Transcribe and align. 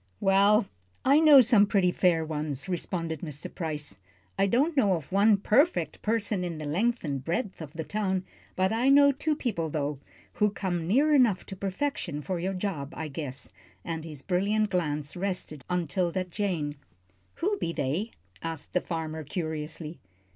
"Well 0.19 0.65
I 1.05 1.19
know 1.19 1.41
some 1.41 1.67
pretty 1.67 1.91
fair 1.91 2.25
ones," 2.25 2.67
responded 2.67 3.19
Mr. 3.19 3.53
Price. 3.53 3.99
"I 4.35 4.47
don't 4.47 4.75
know 4.75 4.93
of 4.93 5.11
one 5.11 5.37
perfect 5.37 6.01
person 6.01 6.43
in 6.43 6.57
the 6.57 6.65
length 6.65 7.03
and 7.03 7.23
breadth 7.23 7.61
of 7.61 7.73
the 7.73 7.83
town. 7.83 8.23
But 8.55 8.71
I 8.71 8.89
know 8.89 9.11
two 9.11 9.35
people, 9.35 9.69
though, 9.69 9.99
who 10.41 10.49
come 10.49 10.87
near 10.87 11.13
enough 11.13 11.45
to 11.45 11.55
perfection 11.55 12.23
for 12.23 12.39
your 12.39 12.55
job, 12.55 12.93
I 12.97 13.09
guess," 13.09 13.51
and 13.85 14.03
his 14.03 14.23
brilliant 14.23 14.71
glance 14.71 15.15
rested 15.15 15.63
on 15.69 15.85
'Tilda 15.85 16.23
Jane. 16.23 16.77
"Who 17.35 17.59
be 17.59 17.71
they?" 17.71 18.09
asked 18.41 18.73
the 18.73 18.81
farmer, 18.81 19.23
curiously. 19.23 19.99